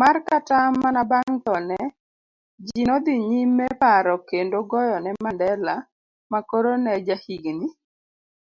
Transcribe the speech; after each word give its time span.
mar 0.00 0.16
Kata 0.28 0.58
manabang' 0.82 1.38
thone, 1.44 1.78
jine 2.64 2.90
odhi 2.96 3.14
nyimeparo 3.28 4.14
kendo 4.28 4.56
goyone 4.70 5.10
Mandela, 5.24 5.74
makoro 6.32 6.70
nejahigini 6.84 7.66